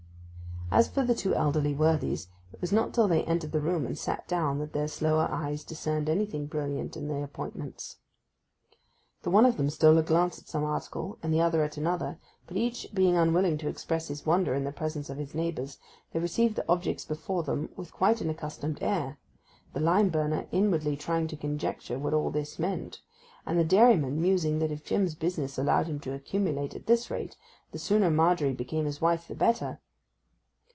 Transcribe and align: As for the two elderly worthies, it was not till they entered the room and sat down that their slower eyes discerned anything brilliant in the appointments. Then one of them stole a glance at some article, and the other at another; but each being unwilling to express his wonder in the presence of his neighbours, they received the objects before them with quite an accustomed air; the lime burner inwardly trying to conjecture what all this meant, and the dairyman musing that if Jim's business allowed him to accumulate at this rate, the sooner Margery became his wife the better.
As 0.73 0.87
for 0.87 1.03
the 1.03 1.13
two 1.13 1.35
elderly 1.35 1.73
worthies, 1.73 2.29
it 2.53 2.61
was 2.61 2.71
not 2.71 2.93
till 2.93 3.09
they 3.09 3.25
entered 3.25 3.51
the 3.51 3.59
room 3.59 3.85
and 3.85 3.97
sat 3.97 4.25
down 4.25 4.57
that 4.59 4.71
their 4.71 4.87
slower 4.87 5.27
eyes 5.29 5.65
discerned 5.65 6.07
anything 6.07 6.45
brilliant 6.45 6.95
in 6.95 7.09
the 7.09 7.21
appointments. 7.21 7.97
Then 9.23 9.33
one 9.33 9.45
of 9.45 9.57
them 9.57 9.69
stole 9.69 9.97
a 9.97 10.01
glance 10.01 10.39
at 10.39 10.47
some 10.47 10.63
article, 10.63 11.17
and 11.21 11.33
the 11.33 11.41
other 11.41 11.61
at 11.61 11.75
another; 11.75 12.19
but 12.47 12.55
each 12.55 12.87
being 12.93 13.17
unwilling 13.17 13.57
to 13.57 13.67
express 13.67 14.07
his 14.07 14.25
wonder 14.25 14.53
in 14.53 14.63
the 14.63 14.71
presence 14.71 15.09
of 15.09 15.17
his 15.17 15.35
neighbours, 15.35 15.77
they 16.13 16.21
received 16.21 16.55
the 16.55 16.69
objects 16.69 17.03
before 17.03 17.43
them 17.43 17.67
with 17.75 17.91
quite 17.91 18.21
an 18.21 18.29
accustomed 18.29 18.81
air; 18.81 19.17
the 19.73 19.81
lime 19.81 20.07
burner 20.07 20.47
inwardly 20.53 20.95
trying 20.95 21.27
to 21.27 21.35
conjecture 21.35 21.99
what 21.99 22.13
all 22.13 22.29
this 22.31 22.57
meant, 22.57 23.01
and 23.45 23.59
the 23.59 23.65
dairyman 23.65 24.21
musing 24.21 24.59
that 24.59 24.71
if 24.71 24.85
Jim's 24.85 25.15
business 25.15 25.57
allowed 25.57 25.87
him 25.87 25.99
to 25.99 26.13
accumulate 26.13 26.73
at 26.73 26.85
this 26.85 27.11
rate, 27.11 27.35
the 27.73 27.77
sooner 27.77 28.09
Margery 28.09 28.53
became 28.53 28.85
his 28.85 29.01
wife 29.01 29.27
the 29.27 29.35
better. 29.35 29.81